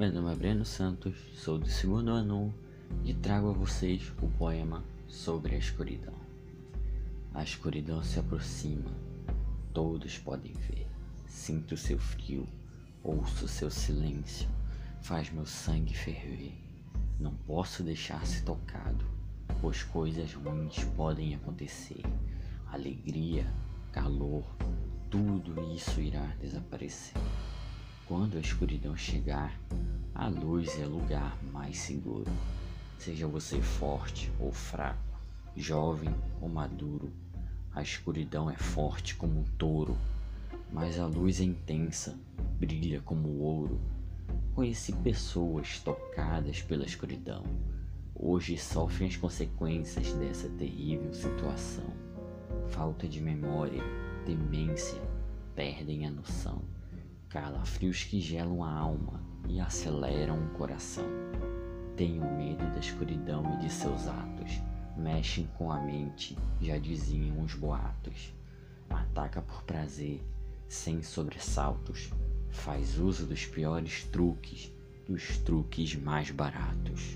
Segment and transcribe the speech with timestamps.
[0.00, 2.54] Meu nome é Breno Santos, sou do segundo ano
[3.04, 6.14] e trago a vocês o poema sobre a escuridão.
[7.34, 8.90] A escuridão se aproxima,
[9.74, 10.86] todos podem ver.
[11.26, 12.48] Sinto seu frio,
[13.04, 14.48] ouço seu silêncio,
[15.02, 16.54] faz meu sangue ferver.
[17.18, 19.04] Não posso deixar-se tocado,
[19.60, 22.02] pois coisas ruins podem acontecer.
[22.72, 23.46] Alegria,
[23.92, 24.46] calor,
[25.10, 27.20] tudo isso irá desaparecer.
[28.10, 29.56] Quando a escuridão chegar,
[30.12, 32.26] a luz é lugar mais seguro.
[32.98, 35.16] Seja você forte ou fraco,
[35.56, 37.12] jovem ou maduro,
[37.72, 39.96] a escuridão é forte como um touro,
[40.72, 42.18] mas a luz é intensa,
[42.58, 43.80] brilha como ouro.
[44.56, 47.44] Conheci pessoas tocadas pela escuridão.
[48.12, 51.86] Hoje sofrem as consequências dessa terrível situação.
[52.70, 53.84] Falta de memória,
[54.26, 55.00] demência,
[55.54, 56.60] perdem a noção
[57.30, 61.06] calafrios que gelam a alma e aceleram o coração.
[61.96, 64.60] Tenho medo da escuridão e de seus atos,
[64.96, 68.34] mexem com a mente, já diziam os boatos.
[68.88, 70.20] Ataca por prazer,
[70.68, 72.10] sem sobressaltos,
[72.50, 74.72] faz uso dos piores truques,
[75.06, 77.09] dos truques mais baratos.